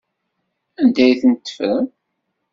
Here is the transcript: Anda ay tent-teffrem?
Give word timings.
Anda 0.81 1.01
ay 1.05 1.13
tent-teffrem? 1.21 1.87